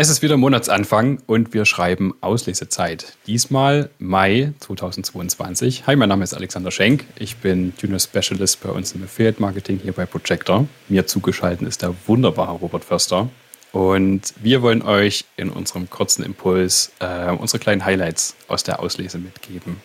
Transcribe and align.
Es 0.00 0.08
ist 0.08 0.22
wieder 0.22 0.38
Monatsanfang 0.38 1.18
und 1.26 1.52
wir 1.52 1.66
schreiben 1.66 2.14
Auslesezeit. 2.22 3.18
Diesmal 3.26 3.90
Mai 3.98 4.54
2022. 4.60 5.86
Hi, 5.86 5.94
mein 5.94 6.08
Name 6.08 6.24
ist 6.24 6.32
Alexander 6.32 6.70
Schenk. 6.70 7.04
Ich 7.18 7.36
bin 7.36 7.74
Junior 7.78 8.00
Specialist 8.00 8.62
bei 8.62 8.70
uns 8.70 8.92
im 8.92 9.04
Affiliate 9.04 9.42
Marketing 9.42 9.78
hier 9.78 9.92
bei 9.92 10.06
Projector. 10.06 10.66
Mir 10.88 11.06
zugeschaltet 11.06 11.68
ist 11.68 11.82
der 11.82 11.94
wunderbare 12.06 12.52
Robert 12.52 12.82
Förster. 12.82 13.28
Und 13.72 14.32
wir 14.42 14.62
wollen 14.62 14.80
euch 14.80 15.26
in 15.36 15.50
unserem 15.50 15.90
kurzen 15.90 16.24
Impuls 16.24 16.92
äh, 17.00 17.32
unsere 17.32 17.58
kleinen 17.58 17.84
Highlights 17.84 18.36
aus 18.48 18.62
der 18.62 18.80
Auslese 18.80 19.18
mitgeben. 19.18 19.82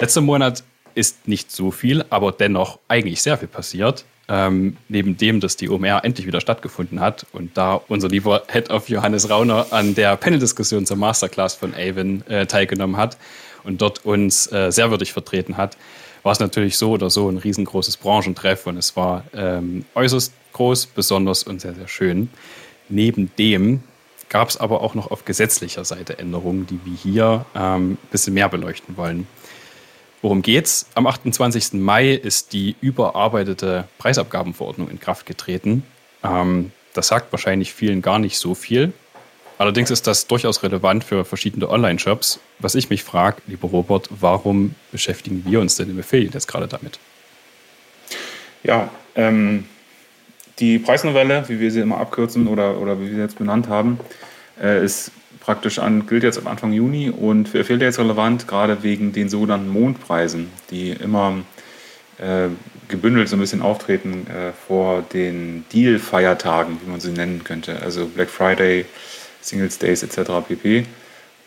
Letzter 0.00 0.22
Monat 0.22 0.64
ist 0.96 1.28
nicht 1.28 1.52
so 1.52 1.70
viel, 1.70 2.04
aber 2.10 2.32
dennoch 2.32 2.80
eigentlich 2.88 3.22
sehr 3.22 3.38
viel 3.38 3.46
passiert. 3.46 4.04
Ähm, 4.28 4.76
neben 4.88 5.16
dem, 5.16 5.40
dass 5.40 5.56
die 5.56 5.68
OMR 5.68 6.04
endlich 6.04 6.26
wieder 6.26 6.40
stattgefunden 6.40 7.00
hat 7.00 7.26
und 7.32 7.56
da 7.56 7.80
unser 7.88 8.08
lieber 8.08 8.44
Head 8.50 8.70
of 8.70 8.88
Johannes 8.88 9.28
Rauner 9.28 9.66
an 9.70 9.94
der 9.96 10.16
Panel-Diskussion 10.16 10.86
zur 10.86 10.96
Masterclass 10.96 11.54
von 11.54 11.74
Avon 11.74 12.24
äh, 12.28 12.46
teilgenommen 12.46 12.96
hat 12.96 13.18
und 13.64 13.82
dort 13.82 14.04
uns 14.04 14.50
äh, 14.52 14.70
sehr 14.70 14.90
würdig 14.90 15.12
vertreten 15.12 15.56
hat, 15.56 15.76
war 16.22 16.32
es 16.32 16.40
natürlich 16.40 16.78
so 16.78 16.92
oder 16.92 17.10
so 17.10 17.28
ein 17.28 17.36
riesengroßes 17.36 17.96
Branchentreff 17.96 18.66
und 18.66 18.76
es 18.76 18.96
war 18.96 19.24
ähm, 19.34 19.84
äußerst 19.94 20.32
groß, 20.52 20.86
besonders 20.86 21.42
und 21.42 21.60
sehr, 21.60 21.74
sehr 21.74 21.88
schön. 21.88 22.30
Neben 22.88 23.30
dem 23.38 23.82
gab 24.28 24.48
es 24.48 24.56
aber 24.56 24.82
auch 24.82 24.94
noch 24.94 25.10
auf 25.10 25.24
gesetzlicher 25.24 25.84
Seite 25.84 26.18
Änderungen, 26.18 26.66
die 26.66 26.80
wir 26.84 26.94
hier 26.94 27.46
ähm, 27.54 27.92
ein 27.92 27.98
bisschen 28.10 28.34
mehr 28.34 28.48
beleuchten 28.48 28.96
wollen. 28.96 29.26
Worum 30.22 30.42
geht's? 30.42 30.86
Am 30.94 31.08
28. 31.08 31.74
Mai 31.74 32.12
ist 32.12 32.52
die 32.52 32.76
überarbeitete 32.80 33.88
Preisabgabenverordnung 33.98 34.88
in 34.88 35.00
Kraft 35.00 35.26
getreten. 35.26 35.82
Ähm, 36.22 36.70
das 36.94 37.08
sagt 37.08 37.32
wahrscheinlich 37.32 37.74
vielen 37.74 38.02
gar 38.02 38.20
nicht 38.20 38.38
so 38.38 38.54
viel. 38.54 38.92
Allerdings 39.58 39.90
ist 39.90 40.06
das 40.06 40.28
durchaus 40.28 40.62
relevant 40.62 41.02
für 41.02 41.24
verschiedene 41.24 41.68
Online-Shops. 41.68 42.38
Was 42.60 42.76
ich 42.76 42.88
mich 42.88 43.02
frage, 43.02 43.42
lieber 43.48 43.68
Robert, 43.68 44.08
warum 44.10 44.76
beschäftigen 44.92 45.44
wir 45.44 45.60
uns 45.60 45.76
denn 45.76 45.90
im 45.90 45.98
Affiliate 45.98 46.34
jetzt 46.34 46.46
gerade 46.46 46.68
damit? 46.68 47.00
Ja, 48.62 48.90
ähm, 49.16 49.66
die 50.60 50.78
Preisnovelle, 50.78 51.48
wie 51.48 51.58
wir 51.58 51.70
sie 51.72 51.80
immer 51.80 51.98
abkürzen 51.98 52.46
oder, 52.46 52.78
oder 52.78 53.00
wie 53.00 53.08
wir 53.08 53.14
sie 53.14 53.20
jetzt 53.20 53.38
benannt 53.38 53.68
haben, 53.68 53.98
äh, 54.60 54.84
ist 54.84 55.12
praktisch 55.40 55.78
an, 55.78 56.06
gilt 56.06 56.22
jetzt 56.22 56.38
ab 56.38 56.46
Anfang 56.46 56.72
Juni 56.72 57.10
und 57.10 57.48
für 57.48 57.60
Affiliate 57.60 57.86
jetzt 57.86 57.98
relevant, 57.98 58.46
gerade 58.46 58.82
wegen 58.82 59.12
den 59.12 59.28
sogenannten 59.28 59.68
Mondpreisen, 59.68 60.50
die 60.70 60.90
immer 60.90 61.38
äh, 62.18 62.48
gebündelt 62.88 63.28
so 63.28 63.36
ein 63.36 63.40
bisschen 63.40 63.62
auftreten 63.62 64.26
äh, 64.28 64.52
vor 64.66 65.02
den 65.12 65.64
Deal-Feiertagen, 65.72 66.78
wie 66.84 66.90
man 66.90 67.00
sie 67.00 67.10
nennen 67.10 67.42
könnte, 67.42 67.80
also 67.82 68.06
Black 68.06 68.30
Friday, 68.30 68.84
Singles 69.40 69.78
Days 69.78 70.02
etc. 70.02 70.30
pp. 70.46 70.86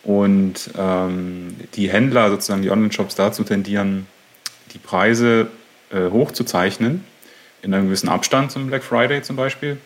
Und 0.03 0.69
ähm, 0.77 1.55
die 1.75 1.89
Händler, 1.89 2.29
sozusagen 2.29 2.61
die 2.61 2.69
Online-Shops 2.69 3.15
dazu 3.15 3.43
tendieren, 3.43 4.07
die 4.73 4.77
Preise 4.77 5.47
äh, 5.91 6.09
hochzuzeichnen, 6.11 7.03
in 7.61 7.73
einem 7.73 7.85
gewissen 7.85 8.09
Abstand 8.09 8.51
zum 8.51 8.67
Black 8.67 8.83
Friday 8.83 9.21
zum 9.21 9.35
Beispiel 9.35 9.77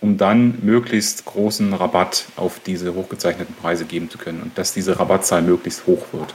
um 0.00 0.16
dann 0.16 0.58
möglichst 0.62 1.24
großen 1.24 1.72
Rabatt 1.74 2.26
auf 2.36 2.60
diese 2.64 2.94
hochgezeichneten 2.94 3.54
Preise 3.54 3.84
geben 3.84 4.10
zu 4.10 4.18
können 4.18 4.42
und 4.42 4.56
dass 4.56 4.72
diese 4.72 4.98
Rabattzahl 4.98 5.42
möglichst 5.42 5.86
hoch 5.86 6.06
wird. 6.12 6.34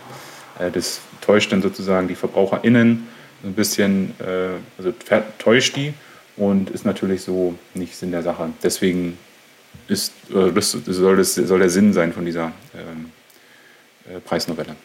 Äh, 0.59 0.71
das 0.71 1.01
täuscht 1.21 1.51
dann 1.51 1.61
sozusagen 1.61 2.07
die 2.07 2.15
VerbraucherInnen 2.15 3.07
ein 3.43 3.53
bisschen, 3.53 4.13
äh, 4.19 4.57
also 4.77 4.93
täuscht 5.39 5.75
die 5.75 5.93
und 6.37 6.69
ist 6.69 6.85
natürlich 6.85 7.21
so 7.21 7.55
nicht 7.73 7.95
Sinn 7.95 8.11
der 8.11 8.23
Sache. 8.23 8.49
Deswegen 8.61 9.17
ist, 9.87 10.13
das 10.29 10.71
soll, 10.71 11.17
das 11.17 11.35
soll 11.35 11.59
der 11.59 11.69
Sinn 11.69 11.93
sein 11.93 12.13
von 12.13 12.25
dieser 12.25 12.51
ähm, 12.73 13.11
äh, 14.09 14.19
Preisnovelle. 14.19 14.75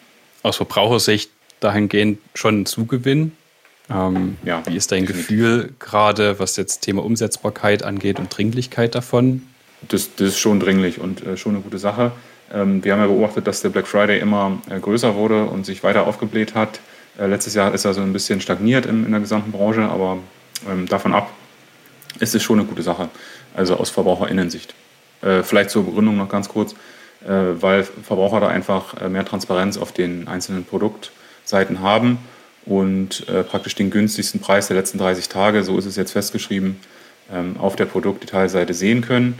Aus 0.43 0.57
Verbrauchersicht 0.57 1.31
dahingehend 1.59 2.19
schon 2.33 2.61
ein 2.61 2.65
Zugewinn, 2.65 3.33
ähm, 3.93 4.37
ja, 4.43 4.61
wie 4.65 4.75
ist 4.75 4.91
dein 4.91 5.05
definitiv. 5.05 5.27
Gefühl 5.27 5.73
gerade, 5.79 6.39
was 6.39 6.55
jetzt 6.57 6.81
Thema 6.81 7.03
Umsetzbarkeit 7.03 7.83
angeht 7.83 8.19
und 8.19 8.35
Dringlichkeit 8.35 8.95
davon? 8.95 9.43
Das, 9.87 10.15
das 10.15 10.29
ist 10.29 10.39
schon 10.39 10.59
dringlich 10.59 10.99
und 10.99 11.25
äh, 11.25 11.37
schon 11.37 11.55
eine 11.55 11.63
gute 11.63 11.77
Sache. 11.77 12.11
Ähm, 12.53 12.83
wir 12.83 12.93
haben 12.93 12.99
ja 12.99 13.07
beobachtet, 13.07 13.47
dass 13.47 13.61
der 13.61 13.69
Black 13.69 13.87
Friday 13.87 14.19
immer 14.19 14.59
äh, 14.69 14.79
größer 14.79 15.15
wurde 15.15 15.45
und 15.45 15.65
sich 15.65 15.83
weiter 15.83 16.05
aufgebläht 16.07 16.55
hat. 16.55 16.79
Äh, 17.17 17.27
letztes 17.27 17.53
Jahr 17.53 17.73
ist 17.73 17.85
er 17.85 17.93
so 17.93 18.01
ein 18.01 18.13
bisschen 18.13 18.41
stagniert 18.41 18.85
in, 18.85 19.05
in 19.05 19.11
der 19.11 19.21
gesamten 19.21 19.51
Branche, 19.51 19.83
aber 19.83 20.17
ähm, 20.69 20.87
davon 20.87 21.13
ab 21.13 21.31
ist 22.19 22.35
es 22.35 22.43
schon 22.43 22.59
eine 22.59 22.67
gute 22.67 22.83
Sache, 22.83 23.09
also 23.55 23.77
aus 23.77 23.89
VerbraucherInnen-Sicht. 23.89 24.75
Äh, 25.21 25.43
vielleicht 25.43 25.69
zur 25.69 25.85
Begründung 25.85 26.17
noch 26.17 26.29
ganz 26.29 26.49
kurz, 26.49 26.73
äh, 27.25 27.29
weil 27.29 27.83
Verbraucher 27.83 28.39
da 28.39 28.47
einfach 28.49 28.99
äh, 29.01 29.09
mehr 29.09 29.25
Transparenz 29.25 29.77
auf 29.77 29.91
den 29.91 30.27
einzelnen 30.27 30.65
Produktseiten 30.65 31.79
haben 31.81 32.19
und 32.65 33.27
äh, 33.27 33.43
praktisch 33.43 33.75
den 33.75 33.89
günstigsten 33.89 34.39
Preis 34.39 34.67
der 34.67 34.77
letzten 34.77 34.97
30 34.97 35.29
Tage, 35.29 35.63
so 35.63 35.77
ist 35.77 35.85
es 35.85 35.95
jetzt 35.95 36.11
festgeschrieben, 36.11 36.79
ähm, 37.31 37.55
auf 37.59 37.75
der 37.75 37.85
Produktdetailseite 37.85 38.73
sehen 38.73 39.01
können. 39.01 39.39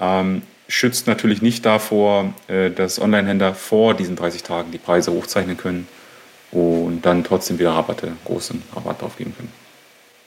Ähm, 0.00 0.42
schützt 0.68 1.06
natürlich 1.06 1.40
nicht 1.40 1.64
davor, 1.64 2.34
äh, 2.48 2.70
dass 2.70 3.00
Online-Händler 3.00 3.54
vor 3.54 3.94
diesen 3.94 4.16
30 4.16 4.42
Tagen 4.42 4.70
die 4.70 4.78
Preise 4.78 5.12
hochzeichnen 5.12 5.56
können 5.56 5.88
und 6.50 7.02
dann 7.02 7.24
trotzdem 7.24 7.58
wieder 7.58 7.72
Rabatte, 7.72 8.12
großen 8.24 8.62
Rabatt 8.74 9.02
drauf 9.02 9.16
geben 9.16 9.34
können. 9.36 9.52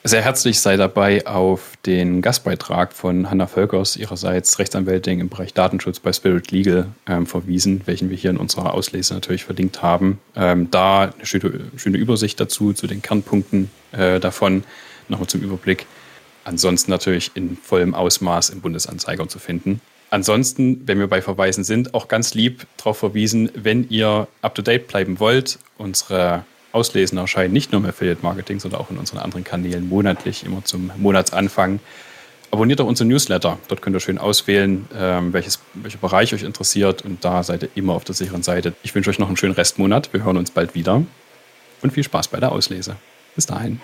Sehr 0.04 0.24
herzlich 0.24 0.60
sei 0.60 0.78
dabei 0.78 1.28
auf 1.28 1.74
den 1.86 2.24
Gastbeitrag 2.24 2.92
von 2.92 3.30
Hanna 3.30 3.46
Völkers, 3.46 3.98
ihrerseits 3.98 4.58
Rechtsanwältin 4.58 5.20
im 5.20 5.30
Bereich 5.30 5.54
Datenschutz 5.54 6.00
bei 6.00 6.12
Spirit 6.12 6.50
Legal, 6.50 6.88
ähm, 7.06 7.28
verwiesen, 7.28 7.84
welchen 7.86 8.10
wir 8.10 8.18
hier 8.18 8.32
in 8.32 8.38
unserer 8.38 8.74
Auslese 8.74 9.14
natürlich 9.14 9.44
verlinkt 9.44 9.84
haben. 9.84 10.20
Ähm, 10.36 10.72
da 10.72 11.12
eine 11.16 11.26
schöne, 11.28 11.70
schöne, 11.76 12.00
Übersicht 12.00 12.40
dazu, 12.40 12.74
zu 12.74 12.88
den 12.88 13.04
Kernpunkten 13.04 13.70
äh, 13.92 14.20
davon, 14.20 14.64
nochmal 15.08 15.28
zum 15.28 15.42
Überblick. 15.42 15.86
Ansonsten 16.46 16.90
natürlich 16.90 17.30
in 17.36 17.56
vollem 17.56 17.94
Ausmaß 17.94 18.50
im 18.50 18.62
Bundesanzeiger 18.62 19.30
zu 19.30 19.38
finden. 19.38 19.82
Ansonsten, 20.10 20.82
wenn 20.88 20.98
wir 20.98 21.08
bei 21.08 21.22
Verweisen 21.22 21.64
sind, 21.64 21.94
auch 21.94 22.08
ganz 22.08 22.34
lieb 22.34 22.66
darauf 22.78 22.98
verwiesen, 22.98 23.52
wenn 23.54 23.88
ihr 23.90 24.28
up-to-date 24.42 24.88
bleiben 24.88 25.20
wollt, 25.20 25.60
unsere 25.78 26.44
Auslesen 26.72 27.18
erscheinen, 27.18 27.54
nicht 27.54 27.72
nur 27.72 27.82
im 27.82 27.88
Affiliate 27.88 28.22
Marketing, 28.22 28.60
sondern 28.60 28.82
auch 28.82 28.90
in 28.90 28.98
unseren 28.98 29.20
anderen 29.20 29.44
Kanälen 29.44 29.88
monatlich, 29.90 30.46
immer 30.46 30.64
zum 30.64 30.92
Monatsanfang. 30.98 31.80
Abonniert 32.52 32.80
doch 32.80 32.86
unseren 32.86 33.08
Newsletter. 33.08 33.58
Dort 33.68 33.82
könnt 33.82 33.96
ihr 33.96 34.02
schön 34.02 34.18
auswählen, 34.18 34.88
ähm, 34.96 35.32
welches, 35.32 35.60
welcher 35.74 36.00
Bereich 36.00 36.34
euch 36.34 36.44
interessiert 36.44 37.04
und 37.04 37.24
da 37.24 37.44
seid 37.44 37.64
ihr 37.64 37.70
immer 37.76 37.94
auf 37.94 38.04
der 38.04 38.16
sicheren 38.16 38.44
Seite. 38.44 38.74
Ich 38.84 38.94
wünsche 38.94 39.10
euch 39.10 39.20
noch 39.20 39.28
einen 39.28 39.38
schönen 39.38 39.54
Restmonat. 39.54 40.12
Wir 40.14 40.24
hören 40.24 40.38
uns 40.38 40.52
bald 40.52 40.76
wieder 40.76 41.04
und 41.82 41.92
viel 41.94 42.04
Spaß 42.04 42.28
bei 42.28 42.40
der 42.40 42.52
Auslese. 42.52 42.98
Bis 43.36 43.46
dahin. 43.46 43.80